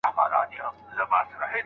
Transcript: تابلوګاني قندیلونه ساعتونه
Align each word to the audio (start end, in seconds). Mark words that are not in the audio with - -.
تابلوګاني 0.05 0.55
قندیلونه 0.61 1.05
ساعتونه 1.09 1.57